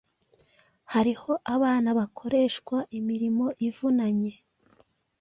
Hariho 0.93 1.31
abana 1.55 1.89
bakoreshwa 1.99 2.77
imirimo 2.97 3.45
ivunanye. 3.67 4.33